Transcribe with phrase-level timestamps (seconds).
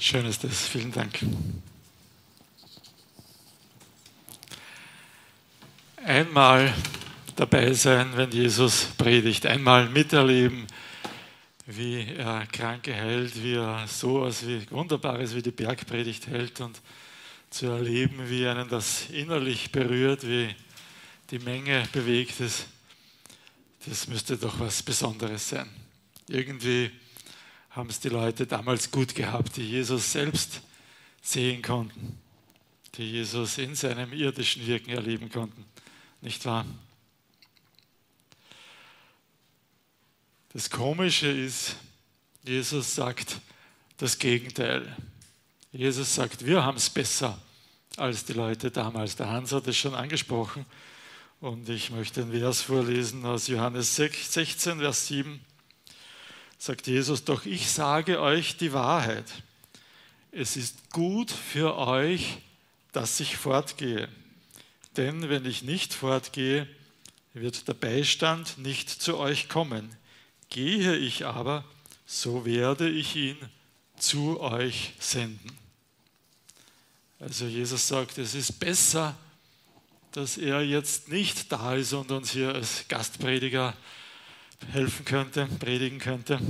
[0.00, 0.68] Schön ist das.
[0.68, 1.18] Vielen Dank.
[6.04, 6.72] Einmal
[7.34, 9.44] dabei sein, wenn Jesus predigt.
[9.44, 10.68] Einmal miterleben,
[11.66, 16.80] wie er Kranke heilt, wie er so etwas wie Wunderbares wie die Bergpredigt hält und
[17.50, 20.54] zu erleben, wie einen das innerlich berührt, wie
[21.32, 22.66] die Menge bewegt ist.
[23.84, 25.68] Das müsste doch was Besonderes sein.
[26.28, 26.92] Irgendwie
[27.78, 30.62] haben es die Leute damals gut gehabt, die Jesus selbst
[31.22, 32.18] sehen konnten,
[32.96, 35.64] die Jesus in seinem irdischen Wirken erleben konnten.
[36.20, 36.66] Nicht wahr?
[40.52, 41.76] Das Komische ist,
[42.42, 43.38] Jesus sagt
[43.98, 44.96] das Gegenteil.
[45.70, 47.40] Jesus sagt, wir haben es besser
[47.96, 49.14] als die Leute damals.
[49.14, 50.66] Der Hans hat es schon angesprochen
[51.40, 55.38] und ich möchte einen Vers vorlesen aus Johannes 16, Vers 7
[56.58, 59.26] sagt Jesus, doch ich sage euch die Wahrheit.
[60.32, 62.38] Es ist gut für euch,
[62.92, 64.08] dass ich fortgehe.
[64.96, 66.68] Denn wenn ich nicht fortgehe,
[67.32, 69.94] wird der Beistand nicht zu euch kommen.
[70.50, 71.64] Gehe ich aber,
[72.06, 73.36] so werde ich ihn
[73.96, 75.56] zu euch senden.
[77.20, 79.16] Also Jesus sagt, es ist besser,
[80.12, 83.76] dass er jetzt nicht da ist und uns hier als Gastprediger
[84.72, 86.40] helfen könnte, predigen könnte.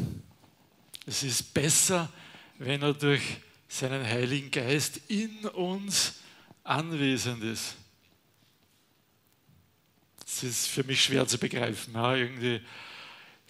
[1.06, 2.12] Es ist besser,
[2.58, 3.22] wenn er durch
[3.68, 6.14] seinen Heiligen Geist in uns
[6.64, 7.76] anwesend ist.
[10.26, 11.94] Es ist für mich schwer zu begreifen.
[11.94, 12.60] Ja, irgendwie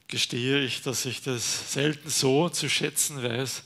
[0.07, 3.65] gestehe ich, dass ich das selten so zu schätzen weiß,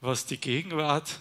[0.00, 1.20] was die Gegenwart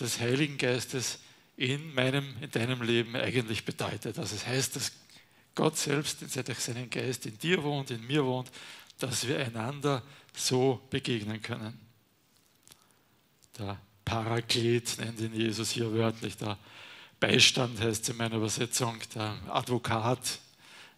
[0.00, 1.18] des Heiligen Geistes
[1.56, 4.18] in meinem, in deinem Leben eigentlich bedeutet.
[4.18, 4.92] Also es heißt, dass
[5.54, 8.50] Gott selbst durch seinen Geist in dir wohnt, in mir wohnt,
[8.98, 10.02] dass wir einander
[10.34, 11.78] so begegnen können.
[13.58, 16.58] Der Paraklet nennt ihn Jesus hier wörtlich, der
[17.20, 20.40] Beistand heißt es in meiner Übersetzung, der Advokat,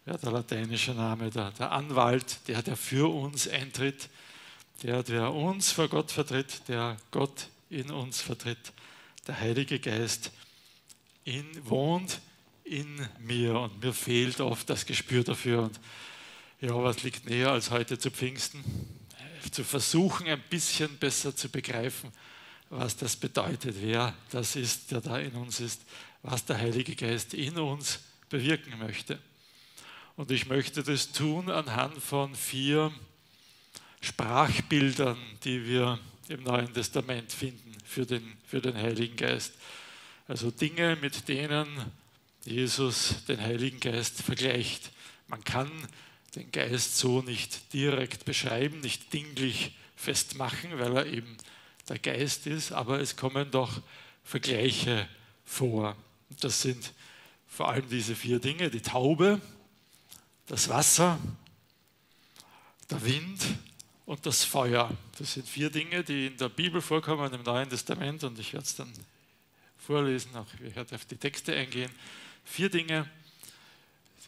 [0.05, 4.09] ja, der lateinische Name, der, der Anwalt, der, der für uns eintritt,
[4.83, 8.73] der, der uns vor Gott vertritt, der Gott in uns vertritt,
[9.27, 10.31] der Heilige Geist
[11.25, 12.21] in, wohnt
[12.65, 15.63] in mir und mir fehlt oft das Gespür dafür.
[15.63, 15.79] Und
[16.59, 18.63] ja, was liegt näher als heute zu Pfingsten?
[19.51, 22.11] Zu versuchen, ein bisschen besser zu begreifen,
[22.69, 25.81] was das bedeutet, wer das ist, der da in uns ist,
[26.23, 27.99] was der Heilige Geist in uns
[28.29, 29.19] bewirken möchte.
[30.15, 32.91] Und ich möchte das tun anhand von vier
[34.01, 35.99] Sprachbildern, die wir
[36.29, 39.53] im Neuen Testament finden für den, für den Heiligen Geist.
[40.27, 41.67] Also Dinge, mit denen
[42.45, 44.91] Jesus den Heiligen Geist vergleicht.
[45.27, 45.71] Man kann
[46.35, 51.37] den Geist so nicht direkt beschreiben, nicht dinglich festmachen, weil er eben
[51.89, 53.81] der Geist ist, aber es kommen doch
[54.23, 55.07] Vergleiche
[55.43, 55.95] vor.
[56.39, 56.93] Das sind
[57.47, 59.39] vor allem diese vier Dinge, die Taube,
[60.47, 61.17] das Wasser,
[62.89, 63.41] der Wind
[64.05, 64.95] und das Feuer.
[65.17, 68.65] Das sind vier Dinge, die in der Bibel vorkommen, im Neuen Testament und ich werde
[68.65, 68.91] es dann
[69.77, 71.91] vorlesen, auch ich werde auf die Texte eingehen.
[72.45, 73.09] Vier Dinge,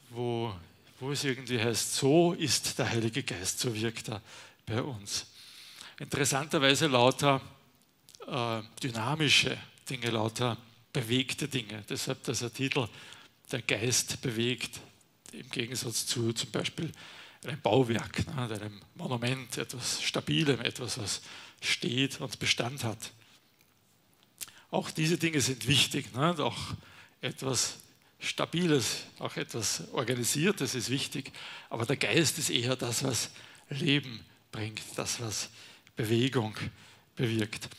[0.09, 0.53] wo,
[0.99, 4.21] wo es irgendwie heißt, so ist der Heilige Geist, so wirkt er
[4.65, 5.27] bei uns.
[5.99, 7.41] Interessanterweise lauter
[8.27, 9.57] äh, dynamische
[9.89, 10.57] Dinge, lauter
[10.91, 11.83] bewegte Dinge.
[11.89, 12.87] Deshalb dieser Titel,
[13.51, 14.79] der Geist bewegt,
[15.31, 16.91] im Gegensatz zu zum Beispiel
[17.43, 21.21] einem Bauwerk, ne, einem Monument, etwas Stabilem, etwas, was
[21.61, 23.11] steht und Bestand hat.
[24.69, 26.57] Auch diese Dinge sind wichtig, ne, auch
[27.21, 27.77] etwas
[28.19, 31.31] Stabiles, auch etwas Organisiertes ist wichtig,
[31.69, 33.29] aber der Geist ist eher das, was
[33.69, 35.49] Leben bringt, das, was
[35.95, 36.55] Bewegung
[37.15, 37.69] bewirkt.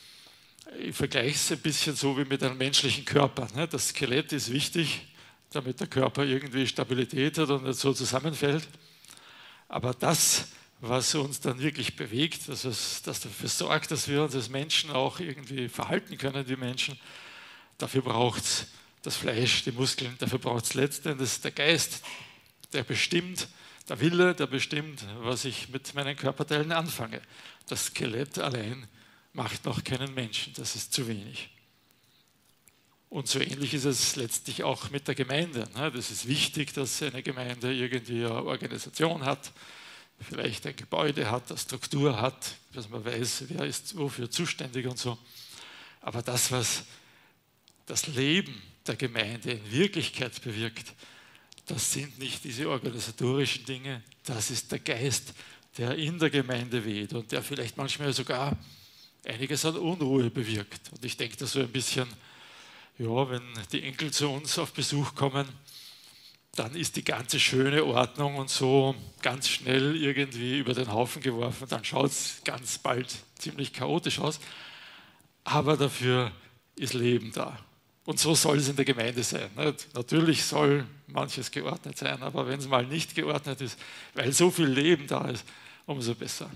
[0.79, 3.47] Ich vergleiche es ein bisschen so wie mit einem menschlichen Körper.
[3.55, 3.67] Ne?
[3.67, 5.07] Das Skelett ist wichtig,
[5.51, 8.67] damit der Körper irgendwie Stabilität hat und nicht so zusammenfällt.
[9.67, 14.35] Aber das, was uns dann wirklich bewegt, das, was, das dafür sorgt, dass wir uns
[14.35, 16.99] als Menschen auch irgendwie verhalten können wie Menschen,
[17.77, 18.67] dafür braucht es
[19.01, 22.03] das Fleisch, die Muskeln, dafür braucht es letztendlich der Geist,
[22.73, 23.47] der bestimmt,
[23.87, 27.21] der Wille, der bestimmt, was ich mit meinen Körperteilen anfange.
[27.67, 28.87] Das Skelett allein
[29.33, 31.49] macht noch keinen Menschen, das ist zu wenig.
[33.09, 35.67] Und so ähnlich ist es letztlich auch mit der Gemeinde.
[35.75, 35.91] Ne?
[35.91, 39.51] Das ist wichtig, dass eine Gemeinde irgendwie eine Organisation hat,
[40.19, 44.99] vielleicht ein Gebäude hat, eine Struktur hat, dass man weiß, wer ist wofür zuständig und
[44.99, 45.17] so.
[46.01, 46.83] Aber das, was
[47.87, 50.93] das Leben der Gemeinde in Wirklichkeit bewirkt,
[51.67, 55.33] das sind nicht diese organisatorischen Dinge, das ist der Geist,
[55.77, 58.57] der in der Gemeinde weht und der vielleicht manchmal sogar
[59.23, 60.91] einiges an Unruhe bewirkt.
[60.91, 62.07] Und ich denke da so ein bisschen,
[62.97, 65.47] ja, wenn die Enkel zu uns auf Besuch kommen,
[66.55, 71.67] dann ist die ganze schöne Ordnung und so ganz schnell irgendwie über den Haufen geworfen.
[71.69, 74.39] Dann schaut es ganz bald ziemlich chaotisch aus.
[75.43, 76.31] Aber dafür
[76.75, 77.57] ist Leben da.
[78.09, 79.51] Und so soll es in der Gemeinde sein.
[79.93, 83.77] Natürlich soll manches geordnet sein, aber wenn es mal nicht geordnet ist,
[84.15, 85.45] weil so viel Leben da ist,
[85.85, 86.49] umso besser.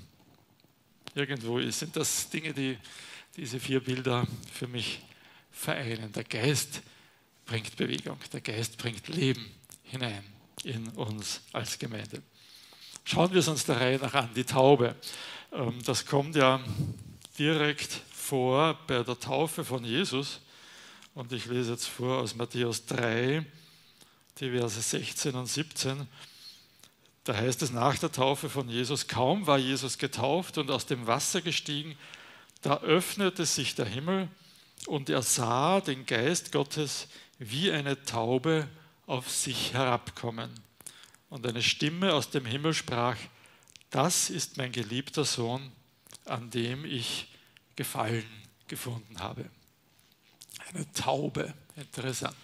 [1.14, 2.76] Irgendwo sind das Dinge, die
[3.38, 5.02] diese vier Bilder für mich
[5.52, 6.12] vereinen.
[6.14, 6.82] Der Geist
[7.46, 9.46] bringt Bewegung, der Geist bringt Leben
[9.84, 10.24] hinein
[10.64, 12.24] in uns als Gemeinde.
[13.04, 14.96] Schauen wir es uns der Reihe nach an, die Taube.
[15.52, 16.60] Ähm, das kommt ja
[17.38, 20.40] direkt vor bei der Taufe von Jesus.
[21.16, 23.46] Und ich lese jetzt vor aus Matthäus 3,
[24.40, 26.08] die Verse 16 und 17.
[27.24, 31.06] Da heißt es nach der Taufe von Jesus, kaum war Jesus getauft und aus dem
[31.06, 31.98] Wasser gestiegen,
[32.62, 34.28] da öffnete sich der Himmel
[34.88, 37.08] und er sah den Geist Gottes
[37.38, 38.68] wie eine Taube
[39.06, 40.50] auf sich herabkommen.
[41.30, 43.18] Und eine Stimme aus dem Himmel sprach,
[43.90, 45.72] das ist mein geliebter Sohn,
[46.26, 47.30] an dem ich
[47.76, 48.26] Gefallen
[48.68, 49.46] gefunden habe.
[50.70, 52.36] Eine Taube, interessant.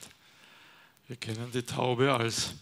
[1.07, 2.53] Wir kennen die Taube als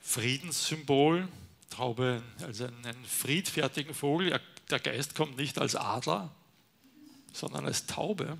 [0.00, 1.28] Friedenssymbol,
[1.70, 4.38] Taube als einen friedfertigen Vogel.
[4.70, 6.30] Der Geist kommt nicht als Adler,
[7.32, 8.38] sondern als Taube.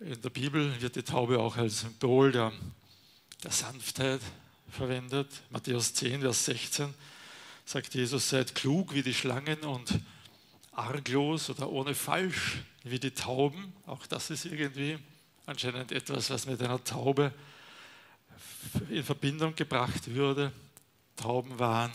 [0.00, 2.52] In der Bibel wird die Taube auch als Symbol der,
[3.42, 4.20] der Sanftheit
[4.70, 5.28] verwendet.
[5.50, 6.94] Matthäus 10, Vers 16
[7.64, 10.00] sagt Jesus, seid klug wie die Schlangen und
[10.76, 13.72] arglos oder ohne falsch wie die Tauben.
[13.86, 14.98] Auch das ist irgendwie
[15.46, 17.32] anscheinend etwas, was mit einer Taube
[18.90, 20.52] in Verbindung gebracht würde.
[21.16, 21.92] Tauben waren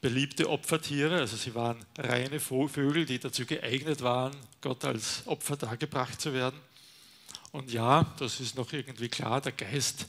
[0.00, 6.20] beliebte Opfertiere, also sie waren reine Vögel, die dazu geeignet waren, Gott als Opfer dargebracht
[6.20, 6.60] zu werden.
[7.50, 10.06] Und ja, das ist noch irgendwie klar, der Geist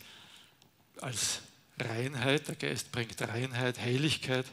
[1.02, 1.42] als
[1.80, 4.46] Reinheit, der Geist bringt Reinheit, Heiligkeit.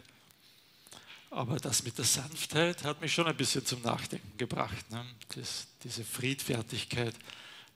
[1.30, 4.90] Aber das mit der Sanftheit hat mich schon ein bisschen zum Nachdenken gebracht.
[4.90, 5.04] Ne?
[5.34, 7.14] Das, diese Friedfertigkeit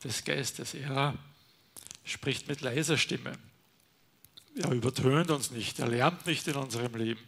[0.02, 0.74] des Geistes.
[0.74, 1.14] Er
[2.04, 3.38] spricht mit leiser Stimme.
[4.56, 7.20] Er übertönt uns nicht, er lärmt nicht in unserem Leben.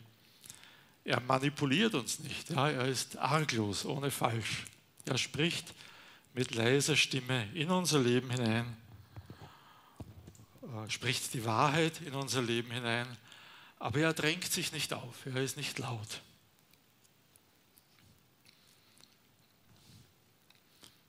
[1.04, 4.64] Er manipuliert uns nicht, ja, er ist arglos, ohne falsch.
[5.04, 5.74] Er spricht
[6.34, 8.76] mit leiser Stimme in unser Leben hinein,
[10.72, 13.06] er spricht die Wahrheit in unser Leben hinein,
[13.82, 16.20] aber er drängt sich nicht auf, er ist nicht laut.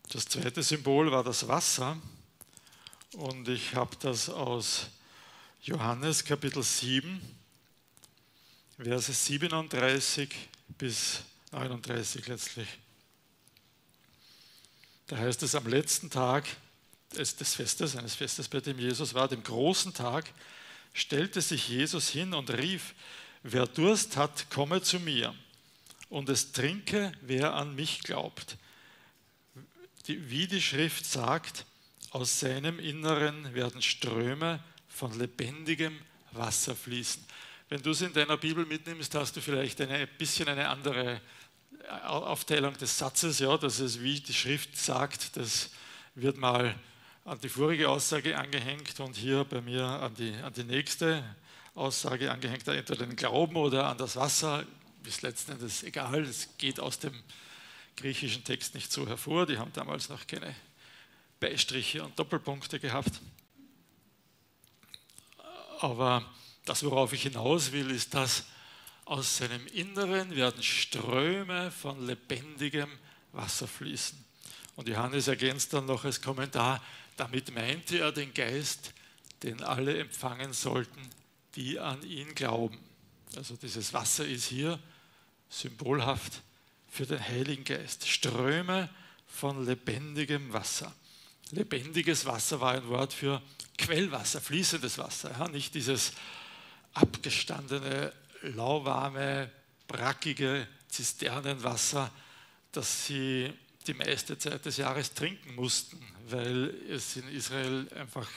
[0.09, 2.01] Das zweite Symbol war das Wasser
[3.11, 4.87] und ich habe das aus
[5.61, 7.21] Johannes Kapitel 7,
[8.79, 10.33] Verse 37
[10.79, 11.19] bis
[11.51, 12.79] 39 letztlich.
[15.05, 16.45] Da heißt es am letzten Tag
[17.11, 20.33] des Festes, eines Festes, bei dem Jesus war, dem großen Tag,
[20.93, 22.93] stellte sich Jesus hin und rief,
[23.41, 25.35] wer Durst hat, komme zu mir
[26.09, 28.57] und es trinke, wer an mich glaubt.
[30.05, 31.65] Wie die Schrift sagt,
[32.11, 35.99] aus seinem Inneren werden Ströme von lebendigem
[36.31, 37.23] Wasser fließen.
[37.69, 41.21] Wenn du es in deiner Bibel mitnimmst, hast du vielleicht ein bisschen eine andere
[42.03, 45.71] Aufteilung des Satzes, ja, dass es wie die Schrift sagt, das
[46.15, 46.75] wird mal
[47.25, 51.23] an die vorige Aussage angehängt und hier bei mir an die, an die nächste
[51.73, 54.65] Aussage angehängt, entweder den Glauben oder an das Wasser,
[55.05, 57.13] ist letzten Endes egal, es geht aus dem
[57.95, 60.53] griechischen Text nicht so hervor, die haben damals noch keine
[61.39, 63.21] Beistriche und Doppelpunkte gehabt.
[65.79, 66.25] Aber
[66.65, 68.45] das, worauf ich hinaus will, ist, dass
[69.05, 72.89] aus seinem Inneren werden Ströme von lebendigem
[73.33, 74.32] Wasser fließen.
[74.75, 76.81] Und Johannes ergänzt dann noch als Kommentar,
[77.17, 78.93] damit meinte er den Geist,
[79.43, 81.01] den alle empfangen sollten,
[81.55, 82.79] die an ihn glauben.
[83.35, 84.79] Also dieses Wasser ist hier
[85.49, 86.41] symbolhaft
[86.89, 88.07] für den Heiligen Geist.
[88.07, 88.89] Ströme
[89.27, 90.93] von lebendigem Wasser.
[91.51, 93.41] Lebendiges Wasser war ein Wort für
[93.77, 96.13] Quellwasser, fließendes Wasser, ja, nicht dieses
[96.93, 99.51] abgestandene, lauwarme,
[99.87, 102.11] brackige Zisternenwasser,
[102.71, 103.51] das sie
[103.83, 108.29] die meiste Zeit des Jahres trinken mussten, weil es in Israel einfach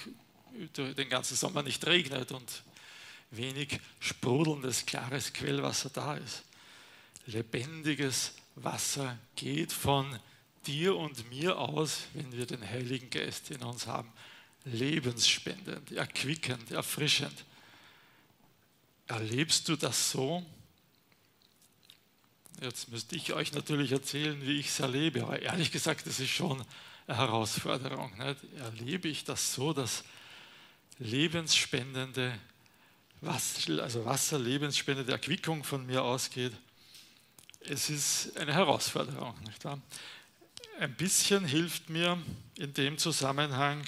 [0.76, 2.62] den ganzen Sommer nicht regnet und
[3.31, 6.43] wenig sprudelndes, klares Quellwasser da ist.
[7.26, 10.19] Lebendiges Wasser geht von
[10.67, 14.12] dir und mir aus, wenn wir den Heiligen Geist in uns haben.
[14.65, 17.45] Lebensspendend, erquickend, erfrischend.
[19.07, 20.45] Erlebst du das so?
[22.61, 26.31] Jetzt müsste ich euch natürlich erzählen, wie ich es erlebe, aber ehrlich gesagt, das ist
[26.31, 26.65] schon
[27.07, 28.17] eine Herausforderung.
[28.17, 28.39] Nicht?
[28.59, 30.05] Erlebe ich das so, dass
[30.99, 32.39] lebensspendende
[33.21, 36.53] Wasser, also Wasser, lebensspendende Erquickung von mir ausgeht?
[37.61, 39.35] Es ist eine Herausforderung.
[39.45, 39.81] Nicht wahr?
[40.79, 42.19] Ein bisschen hilft mir
[42.57, 43.85] in dem Zusammenhang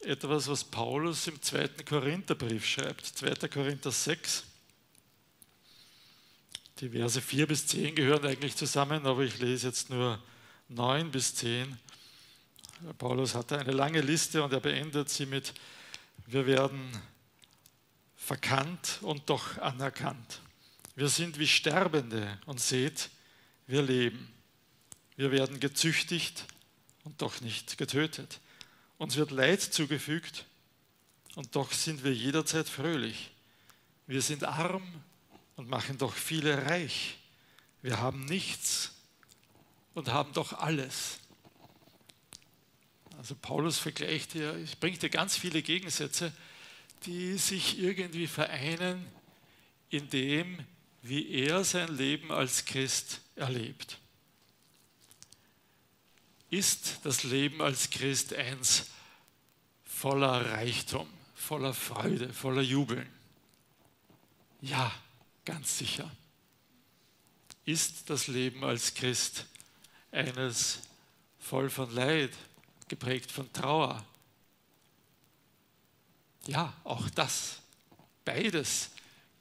[0.00, 3.48] etwas, was Paulus im zweiten Korintherbrief schreibt, 2.
[3.48, 4.44] Korinther 6.
[6.80, 10.22] Die Verse 4 bis 10 gehören eigentlich zusammen, aber ich lese jetzt nur
[10.68, 11.76] 9 bis 10.
[12.98, 15.54] Paulus hatte eine lange Liste und er beendet sie mit,
[16.26, 16.88] wir werden
[18.14, 20.40] verkannt und doch anerkannt.
[20.94, 23.10] Wir sind wie Sterbende und seht,
[23.66, 24.32] wir leben.
[25.16, 26.44] Wir werden gezüchtigt
[27.02, 28.38] und doch nicht getötet.
[28.98, 30.44] Uns wird Leid zugefügt
[31.34, 33.32] und doch sind wir jederzeit fröhlich.
[34.06, 35.02] Wir sind arm
[35.58, 37.18] und machen doch viele reich.
[37.82, 38.92] Wir haben nichts
[39.92, 41.18] und haben doch alles.
[43.18, 46.32] Also Paulus vergleicht hier, bringt hier ganz viele Gegensätze,
[47.06, 49.04] die sich irgendwie vereinen
[49.90, 50.64] in dem,
[51.02, 53.98] wie er sein Leben als Christ erlebt.
[56.50, 58.86] Ist das Leben als Christ eins
[59.84, 63.08] voller Reichtum, voller Freude, voller Jubeln?
[64.60, 64.92] Ja,
[65.48, 66.10] Ganz sicher.
[67.64, 69.46] Ist das Leben als Christ
[70.12, 70.80] eines
[71.38, 72.32] voll von Leid,
[72.86, 74.04] geprägt von Trauer?
[76.46, 77.62] Ja, auch das.
[78.26, 78.90] Beides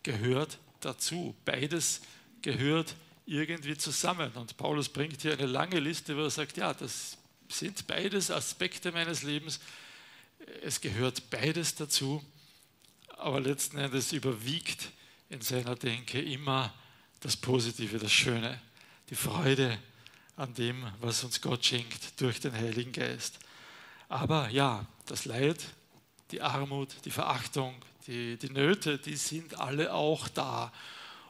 [0.01, 1.35] gehört dazu.
[1.43, 1.99] Beides
[2.41, 2.95] gehört
[3.25, 4.31] irgendwie zusammen.
[4.31, 7.17] Und Paulus bringt hier eine lange Liste, wo er sagt, ja, das
[7.49, 9.59] sind beides Aspekte meines Lebens.
[10.63, 12.23] Es gehört beides dazu,
[13.09, 14.93] aber letzten Endes überwiegt
[15.29, 16.74] in seiner Denke immer
[17.19, 18.62] das Positive, das Schöne,
[19.10, 19.77] die Freude
[20.36, 23.39] an dem, was uns Gott schenkt durch den Heiligen Geist.
[24.10, 25.63] Aber ja, das Leid,
[26.31, 30.72] die Armut, die Verachtung, die, die Nöte, die sind alle auch da.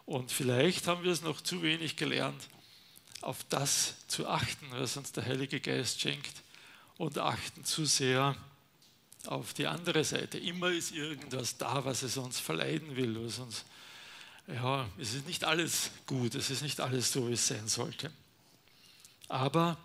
[0.05, 2.49] Und vielleicht haben wir es noch zu wenig gelernt,
[3.21, 6.43] auf das zu achten, was uns der Heilige Geist schenkt
[6.97, 8.35] und achten zu sehr
[9.25, 10.37] auf die andere Seite.
[10.37, 13.65] Immer ist irgendwas da, was es uns verleiden will, was uns
[14.47, 18.11] ja, es ist nicht alles gut, es ist nicht alles so, wie es sein sollte.
[19.27, 19.77] Aber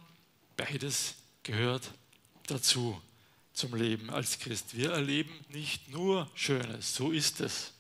[0.57, 1.91] beides gehört
[2.47, 3.01] dazu
[3.53, 4.77] zum Leben als Christ.
[4.77, 7.73] Wir erleben nicht nur Schönes, so ist es.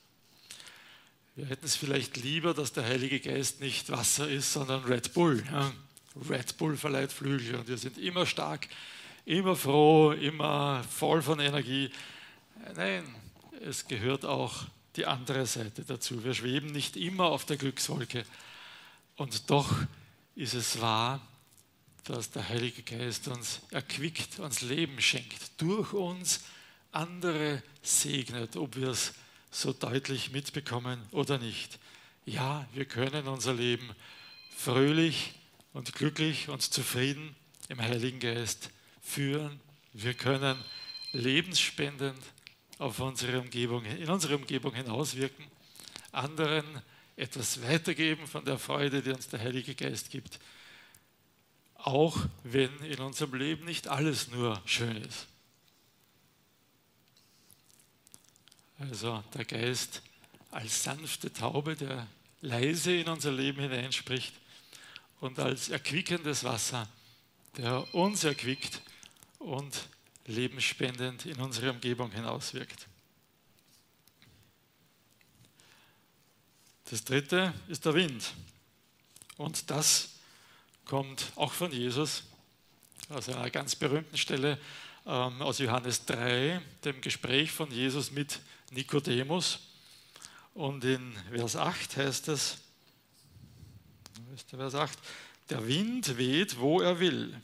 [1.34, 5.42] Wir hätten es vielleicht lieber, dass der Heilige Geist nicht Wasser ist, sondern Red Bull.
[5.50, 5.72] Ja?
[6.28, 8.68] Red Bull verleiht Flügel und wir sind immer stark,
[9.24, 11.90] immer froh, immer voll von Energie.
[12.74, 13.14] Nein,
[13.60, 16.24] es gehört auch die andere Seite dazu.
[16.24, 18.24] Wir schweben nicht immer auf der Glückswolke.
[19.16, 19.74] Und doch
[20.34, 21.20] ist es wahr,
[22.04, 26.40] dass der Heilige Geist uns erquickt, uns Leben schenkt, durch uns
[26.90, 29.14] andere segnet, ob wir es
[29.50, 31.78] so deutlich mitbekommen oder nicht.
[32.24, 33.90] Ja, wir können unser Leben
[34.56, 35.34] fröhlich
[35.72, 37.34] und glücklich und zufrieden
[37.68, 38.70] im Heiligen Geist
[39.00, 39.60] führen.
[39.92, 40.58] Wir können
[41.12, 42.22] lebensspendend
[42.82, 45.46] auf unsere Umgebung, in unsere Umgebung hinauswirken,
[46.10, 46.82] anderen
[47.16, 50.40] etwas weitergeben von der Freude, die uns der Heilige Geist gibt,
[51.76, 55.28] auch wenn in unserem Leben nicht alles nur schön ist.
[58.78, 60.02] Also der Geist
[60.50, 62.08] als sanfte Taube, der
[62.40, 64.34] leise in unser Leben hineinspricht
[65.20, 66.88] und als erquickendes Wasser,
[67.56, 68.82] der uns erquickt
[69.38, 69.86] und
[70.26, 72.86] lebensspendend in unsere Umgebung hinauswirkt.
[76.90, 78.34] Das dritte ist der Wind.
[79.38, 80.10] Und das
[80.84, 82.24] kommt auch von Jesus,
[83.08, 84.58] aus einer ganz berühmten Stelle
[85.06, 89.60] ähm, aus Johannes 3, dem Gespräch von Jesus mit Nikodemus.
[90.54, 92.58] Und in Vers 8 heißt es,
[94.48, 94.98] Vers 8,
[95.50, 97.40] der Wind weht, wo er will.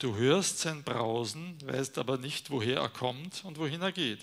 [0.00, 4.20] Du hörst sein Brausen, weißt aber nicht, woher er kommt und wohin er geht.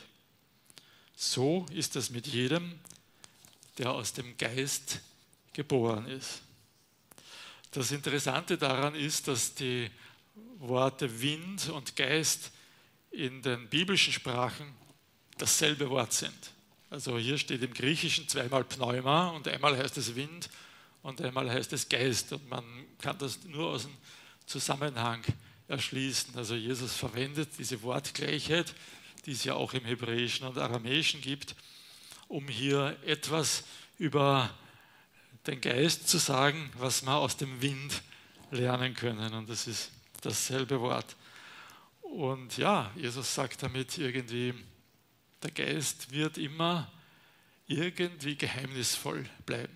[1.15, 2.79] So ist es mit jedem,
[3.77, 5.01] der aus dem Geist
[5.53, 6.41] geboren ist.
[7.69, 9.91] Das Interessante daran ist, dass die
[10.57, 12.49] Worte Wind und Geist
[13.11, 14.73] in den biblischen Sprachen
[15.37, 16.53] dasselbe Wort sind.
[16.89, 20.49] Also hier steht im Griechischen zweimal Pneuma und einmal heißt es Wind
[21.03, 22.33] und einmal heißt es Geist.
[22.33, 22.63] Und man
[22.99, 23.93] kann das nur aus dem
[24.47, 25.23] Zusammenhang
[25.67, 26.35] erschließen.
[26.35, 28.73] Also Jesus verwendet diese Wortgleichheit,
[29.25, 31.55] die es ja auch im Hebräischen und Aramäischen gibt,
[32.27, 33.63] um hier etwas
[33.97, 34.49] über
[35.45, 38.01] den Geist zu sagen, was wir aus dem Wind
[38.51, 39.33] lernen können.
[39.33, 41.15] Und das ist dasselbe Wort.
[42.01, 44.53] Und ja, Jesus sagt damit irgendwie,
[45.43, 46.91] der Geist wird immer
[47.67, 49.75] irgendwie geheimnisvoll bleiben.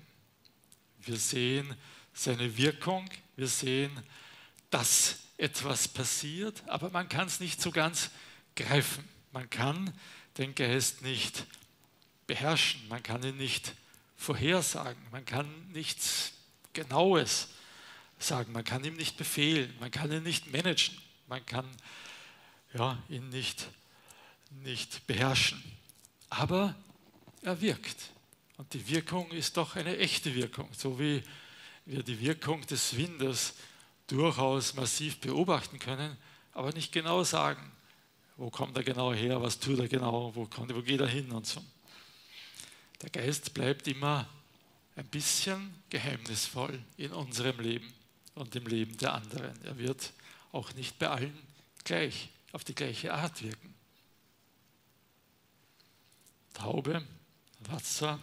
[1.00, 1.76] Wir sehen
[2.14, 3.92] seine Wirkung, wir sehen,
[4.72, 8.10] dass etwas passiert, aber man kann es nicht so ganz
[8.56, 9.08] greifen.
[9.32, 9.94] Man kann
[10.38, 11.46] den Geist nicht
[12.26, 13.74] beherrschen, man kann ihn nicht
[14.18, 16.34] vorhersagen, man kann nichts
[16.74, 17.50] Genaues
[18.18, 20.98] sagen, man kann ihm nicht befehlen, man kann ihn nicht managen,
[21.28, 21.66] man kann
[22.74, 23.68] ja, ihn nicht,
[24.64, 25.62] nicht beherrschen.
[26.30, 26.76] Aber
[27.42, 27.98] er wirkt.
[28.58, 31.24] Und die Wirkung ist doch eine echte Wirkung, so wie
[31.86, 33.56] wir die Wirkung des Windes
[34.12, 36.18] durchaus massiv beobachten können,
[36.54, 37.72] aber nicht genau sagen,
[38.38, 41.32] wo kommt er genau her, was tut er genau, wo, kommt, wo geht er hin
[41.32, 41.64] und so.
[43.02, 44.28] Der Geist bleibt immer
[44.96, 47.94] ein bisschen geheimnisvoll in unserem Leben
[48.36, 49.64] und im Leben der anderen.
[49.64, 50.12] Er wird
[50.52, 51.38] auch nicht bei allen
[51.84, 53.74] gleich, auf die gleiche Art wirken.
[56.54, 57.06] Taube,
[57.60, 58.20] Wasser,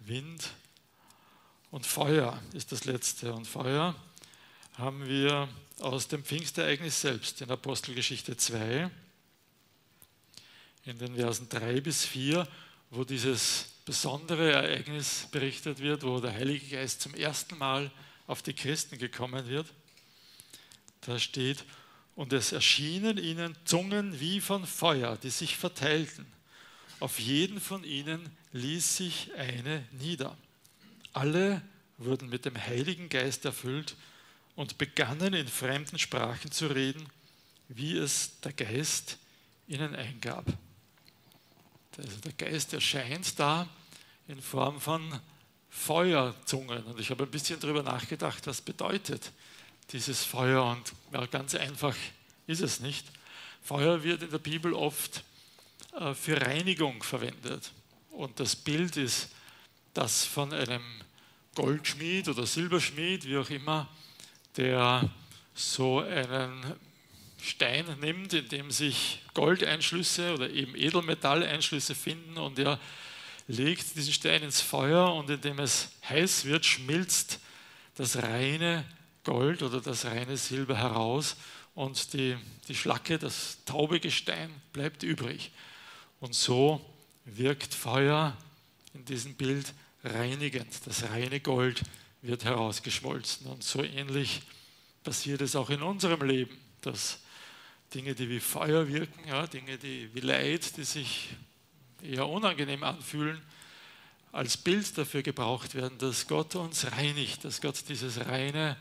[0.00, 0.50] Wind
[1.70, 3.32] und Feuer ist das letzte.
[3.32, 3.94] Und Feuer
[4.74, 5.48] haben wir
[5.80, 8.90] aus dem Pfingstereignis selbst in Apostelgeschichte 2,
[10.84, 12.46] in den Versen 3 bis 4,
[12.90, 17.90] wo dieses besondere Ereignis berichtet wird, wo der Heilige Geist zum ersten Mal
[18.26, 19.66] auf die Christen gekommen wird.
[21.02, 21.64] Da steht,
[22.16, 26.26] und es erschienen ihnen Zungen wie von Feuer, die sich verteilten.
[27.00, 30.36] Auf jeden von ihnen ließ sich eine nieder.
[31.12, 31.60] Alle
[31.98, 33.96] wurden mit dem Heiligen Geist erfüllt
[34.56, 37.06] und begannen in fremden Sprachen zu reden,
[37.68, 39.18] wie es der Geist
[39.66, 40.46] ihnen eingab.
[41.96, 43.68] Also der Geist erscheint da
[44.28, 45.20] in Form von
[45.68, 46.84] Feuerzungen.
[46.84, 49.32] Und ich habe ein bisschen darüber nachgedacht, was bedeutet
[49.90, 50.64] dieses Feuer.
[50.64, 51.94] Und ja, ganz einfach
[52.46, 53.06] ist es nicht.
[53.62, 55.24] Feuer wird in der Bibel oft
[55.98, 57.72] äh, für Reinigung verwendet.
[58.10, 59.30] Und das Bild ist
[59.94, 60.82] das von einem
[61.54, 63.88] Goldschmied oder Silberschmied, wie auch immer,
[64.56, 65.10] der
[65.54, 66.74] so einen
[67.40, 72.78] Stein nimmt, in dem sich Goldeinschlüsse oder eben Edelmetalleinschlüsse finden und er
[73.46, 77.40] legt diesen Stein ins Feuer und indem es heiß wird, schmilzt
[77.96, 78.84] das reine
[79.24, 81.36] Gold oder das reine Silber heraus
[81.74, 82.36] und die,
[82.68, 85.50] die Schlacke, das taube Gestein bleibt übrig.
[86.20, 86.84] Und so
[87.24, 88.36] wirkt Feuer
[88.94, 90.68] in diesem Bild reinigend.
[90.86, 91.82] Das reine Gold
[92.24, 93.46] wird herausgeschmolzen.
[93.46, 94.42] Und so ähnlich
[95.02, 97.18] passiert es auch in unserem Leben, dass
[97.92, 101.28] Dinge, die wie Feuer wirken, ja, Dinge, die wie Leid, die sich
[102.02, 103.40] eher unangenehm anfühlen,
[104.32, 108.76] als Bild dafür gebraucht werden, dass Gott uns reinigt, dass Gott dieses reine,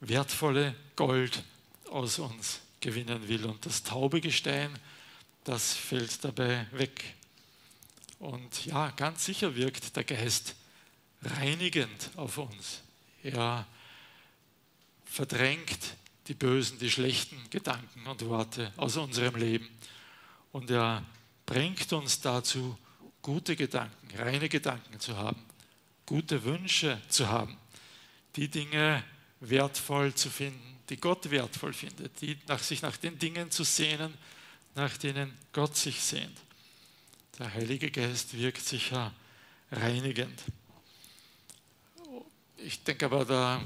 [0.00, 1.42] wertvolle Gold
[1.90, 3.46] aus uns gewinnen will.
[3.46, 4.76] Und das taube Gestein,
[5.44, 7.14] das fällt dabei weg.
[8.18, 10.54] Und ja, ganz sicher wirkt der Geist
[11.22, 12.82] reinigend auf uns.
[13.22, 13.66] Er
[15.04, 15.96] verdrängt
[16.28, 19.68] die bösen, die schlechten Gedanken und Worte aus unserem Leben.
[20.52, 21.04] Und er
[21.46, 22.76] bringt uns dazu,
[23.22, 25.42] gute Gedanken, reine Gedanken zu haben,
[26.06, 27.56] gute Wünsche zu haben,
[28.36, 29.02] die Dinge
[29.40, 34.14] wertvoll zu finden, die Gott wertvoll findet, die nach sich nach den Dingen zu sehnen,
[34.74, 36.38] nach denen Gott sich sehnt.
[37.38, 39.12] Der Heilige Geist wirkt sicher
[39.70, 40.42] reinigend.
[42.58, 43.60] Ich denke aber, der,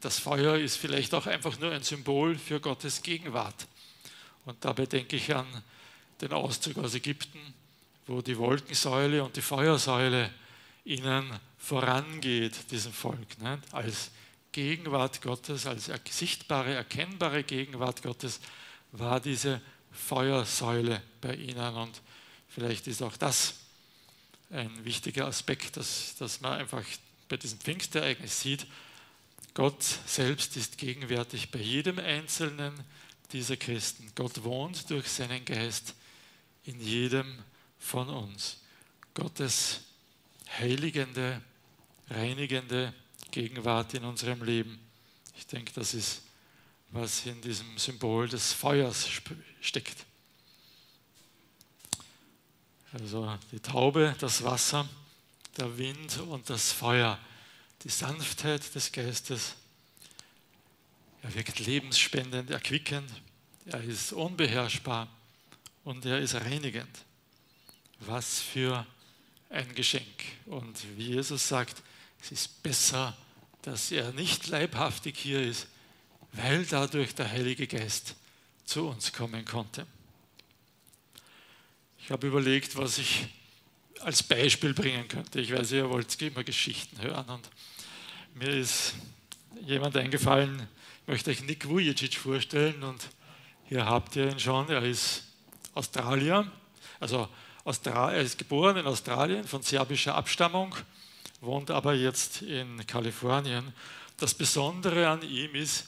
[0.00, 3.66] das Feuer ist vielleicht auch einfach nur ein Symbol für Gottes Gegenwart.
[4.44, 5.46] Und dabei denke ich an
[6.20, 7.40] den Auszug aus Ägypten,
[8.06, 10.30] wo die Wolkensäule und die Feuersäule
[10.84, 13.60] ihnen vorangeht, diesem Volk, ne?
[13.72, 14.10] als
[14.52, 18.40] Gegenwart Gottes, als sichtbare, erkennbare Gegenwart Gottes
[18.92, 21.74] war diese Feuersäule bei ihnen.
[21.74, 22.00] Und
[22.48, 23.54] vielleicht ist auch das
[24.50, 26.84] ein wichtiger Aspekt, dass, dass man einfach
[27.28, 28.66] bei diesem Pfingstereignis sieht,
[29.54, 32.74] Gott selbst ist gegenwärtig bei jedem einzelnen
[33.32, 34.10] dieser Christen.
[34.14, 35.94] Gott wohnt durch seinen Geist
[36.64, 37.38] in jedem
[37.78, 38.58] von uns.
[39.14, 39.82] Gottes
[40.58, 41.40] heiligende,
[42.10, 42.92] reinigende
[43.30, 44.78] Gegenwart in unserem Leben.
[45.36, 46.22] Ich denke, das ist,
[46.90, 49.08] was in diesem Symbol des Feuers
[49.60, 50.04] steckt.
[52.92, 54.88] Also die Taube, das Wasser,
[55.56, 57.18] der Wind und das Feuer,
[57.82, 59.54] die Sanftheit des Geistes.
[61.22, 63.10] Er wirkt lebensspendend, erquickend,
[63.66, 65.08] er ist unbeherrschbar
[65.84, 67.04] und er ist reinigend.
[68.00, 68.86] Was für
[69.50, 70.04] ein Geschenk.
[70.46, 71.82] Und wie Jesus sagt,
[72.20, 73.14] Es ist besser,
[73.60, 75.66] dass er nicht leibhaftig hier ist,
[76.32, 78.16] weil dadurch der Heilige Geist
[78.64, 79.86] zu uns kommen konnte.
[81.98, 83.26] Ich habe überlegt, was ich
[84.00, 85.40] als Beispiel bringen könnte.
[85.40, 87.48] Ich weiß, ihr wollt immer Geschichten hören und
[88.34, 88.94] mir ist
[89.64, 90.68] jemand eingefallen,
[91.02, 93.08] ich möchte euch Nick Vujicic vorstellen und
[93.68, 94.68] hier habt ihr ihn schon.
[94.68, 95.24] Er ist
[95.74, 96.50] Australier,
[97.00, 97.28] also
[97.64, 100.74] Austra er ist geboren in Australien von serbischer Abstammung,
[101.40, 103.72] wohnt aber jetzt in Kalifornien.
[104.18, 105.86] Das Besondere an ihm ist,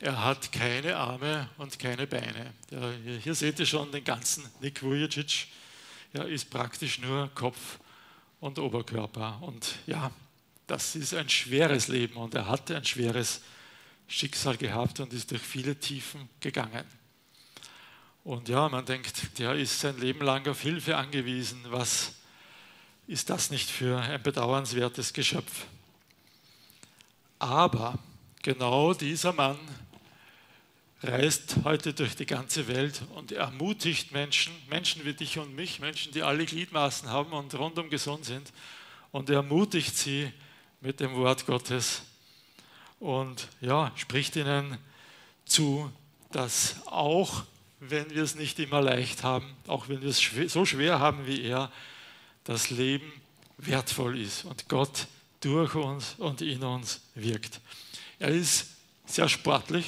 [0.00, 2.54] er hat keine Arme und keine Beine.
[3.22, 5.48] Hier seht ihr schon den ganzen Nick Vujicic.
[6.18, 7.78] Er ist praktisch nur Kopf
[8.40, 9.38] und Oberkörper.
[9.40, 10.10] Und ja,
[10.66, 13.40] das ist ein schweres Leben und er hatte ein schweres
[14.08, 16.84] Schicksal gehabt und ist durch viele Tiefen gegangen.
[18.24, 21.60] Und ja, man denkt, der ist sein Leben lang auf Hilfe angewiesen.
[21.68, 22.14] Was
[23.06, 25.66] ist das nicht für ein bedauernswertes Geschöpf?
[27.38, 27.96] Aber
[28.42, 29.60] genau dieser Mann
[31.02, 36.12] reist heute durch die ganze Welt und ermutigt Menschen, Menschen wie dich und mich, Menschen,
[36.12, 38.52] die alle Gliedmaßen haben und rundum gesund sind,
[39.12, 40.32] und ermutigt sie
[40.80, 42.02] mit dem Wort Gottes
[43.00, 44.76] und ja, spricht ihnen
[45.44, 45.90] zu,
[46.30, 47.44] dass auch
[47.80, 50.20] wenn wir es nicht immer leicht haben, auch wenn wir es
[50.52, 51.70] so schwer haben wie er,
[52.44, 53.10] das Leben
[53.56, 55.06] wertvoll ist und Gott
[55.40, 57.60] durch uns und in uns wirkt.
[58.18, 58.66] Er ist
[59.06, 59.86] sehr sportlich,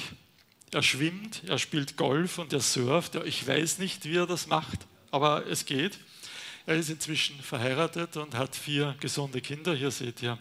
[0.71, 3.15] er schwimmt, er spielt Golf und er surft.
[3.25, 5.99] Ich weiß nicht, wie er das macht, aber es geht.
[6.65, 9.75] Er ist inzwischen verheiratet und hat vier gesunde Kinder.
[9.75, 10.37] Hier seht ihr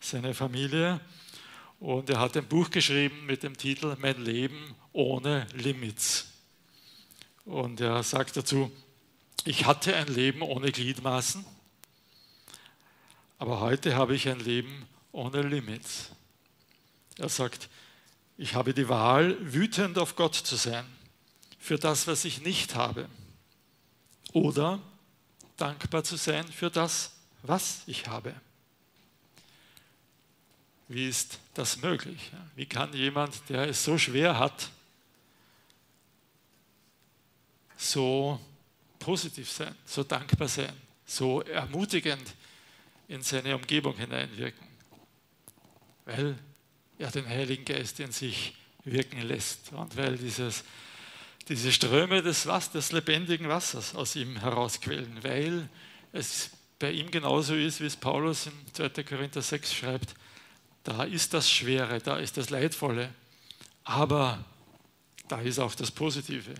[0.00, 1.00] seine Familie.
[1.78, 6.32] Und er hat ein Buch geschrieben mit dem Titel Mein Leben ohne Limits.
[7.44, 8.72] Und er sagt dazu,
[9.44, 11.44] ich hatte ein Leben ohne Gliedmaßen,
[13.38, 16.10] aber heute habe ich ein Leben ohne Limits.
[17.18, 17.68] Er sagt,
[18.38, 20.84] ich habe die Wahl, wütend auf Gott zu sein
[21.58, 23.08] für das, was ich nicht habe.
[24.32, 24.80] Oder
[25.56, 28.34] dankbar zu sein für das, was ich habe.
[30.88, 32.30] Wie ist das möglich?
[32.54, 34.70] Wie kann jemand, der es so schwer hat,
[37.76, 38.40] so
[38.98, 40.72] positiv sein, so dankbar sein,
[41.04, 42.34] so ermutigend
[43.08, 44.66] in seine Umgebung hineinwirken?
[46.04, 46.38] Weil
[46.98, 48.54] er den Heiligen Geist in sich
[48.84, 50.64] wirken lässt und weil dieses,
[51.48, 55.68] diese Ströme des, Was, des lebendigen Wassers aus ihm herausquellen, weil
[56.12, 59.02] es bei ihm genauso ist, wie es Paulus in 2.
[59.02, 60.14] Korinther 6 schreibt,
[60.84, 63.12] da ist das Schwere, da ist das Leidvolle,
[63.84, 64.44] aber
[65.28, 66.54] da ist auch das Positive.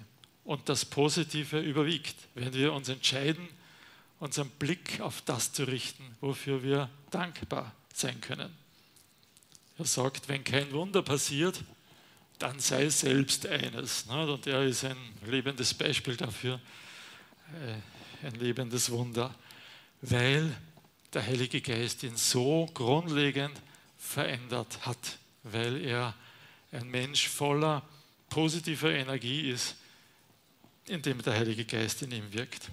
[0.44, 3.49] Und das Positive überwiegt, wenn wir uns entscheiden,
[4.18, 8.65] unseren Blick auf das zu richten, wofür wir dankbar sein können.
[9.79, 11.62] Er sagt, wenn kein Wunder passiert,
[12.39, 14.07] dann sei selbst eines.
[14.07, 14.33] Ne?
[14.33, 16.61] Und er ist ein lebendes Beispiel dafür,
[17.55, 19.35] äh, ein lebendes Wunder,
[20.03, 20.57] weil
[21.12, 23.61] der Heilige Geist ihn so grundlegend
[23.99, 26.15] verändert hat, weil er
[26.73, 27.83] ein Mensch voller
[28.29, 29.77] positiver Energie ist,
[30.87, 32.71] indem der Heilige Geist in ihm wirkt.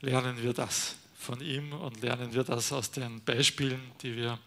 [0.00, 4.38] Lernen wir das von ihm und lernen wir das aus den Beispielen, die wir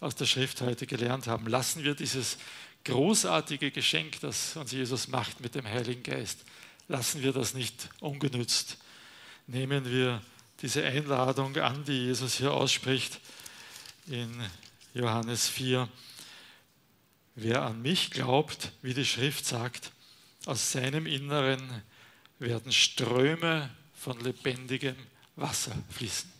[0.00, 1.46] aus der Schrift heute gelernt haben.
[1.46, 2.38] Lassen wir dieses
[2.84, 6.44] großartige Geschenk, das uns Jesus macht mit dem Heiligen Geist,
[6.88, 8.78] lassen wir das nicht ungenützt.
[9.46, 10.22] Nehmen wir
[10.62, 13.20] diese Einladung an, die Jesus hier ausspricht
[14.06, 14.42] in
[14.94, 15.88] Johannes 4.
[17.34, 19.92] Wer an mich glaubt, wie die Schrift sagt,
[20.46, 21.82] aus seinem Inneren
[22.38, 24.96] werden Ströme von lebendigem
[25.36, 26.37] Wasser fließen.